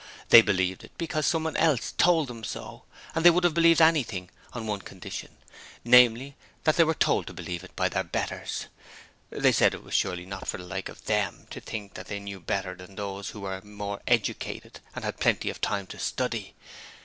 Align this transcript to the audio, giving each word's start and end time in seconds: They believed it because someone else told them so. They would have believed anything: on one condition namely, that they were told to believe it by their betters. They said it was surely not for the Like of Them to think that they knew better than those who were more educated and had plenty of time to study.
They 0.29 0.41
believed 0.41 0.83
it 0.83 0.97
because 0.97 1.27
someone 1.27 1.55
else 1.57 1.91
told 1.95 2.27
them 2.27 2.43
so. 2.43 2.85
They 3.13 3.29
would 3.29 3.43
have 3.43 3.53
believed 3.53 3.83
anything: 3.83 4.31
on 4.51 4.65
one 4.65 4.81
condition 4.81 5.37
namely, 5.85 6.35
that 6.63 6.75
they 6.75 6.83
were 6.83 6.95
told 6.95 7.27
to 7.27 7.33
believe 7.35 7.63
it 7.63 7.75
by 7.75 7.87
their 7.87 8.03
betters. 8.03 8.65
They 9.29 9.51
said 9.51 9.75
it 9.75 9.83
was 9.83 9.93
surely 9.93 10.25
not 10.25 10.47
for 10.47 10.57
the 10.57 10.63
Like 10.63 10.89
of 10.89 11.05
Them 11.05 11.45
to 11.51 11.61
think 11.61 11.93
that 11.93 12.07
they 12.07 12.19
knew 12.19 12.39
better 12.39 12.73
than 12.73 12.95
those 12.95 13.29
who 13.29 13.41
were 13.41 13.61
more 13.61 14.01
educated 14.07 14.79
and 14.95 15.05
had 15.05 15.19
plenty 15.19 15.51
of 15.51 15.61
time 15.61 15.85
to 15.85 15.99
study. 15.99 16.55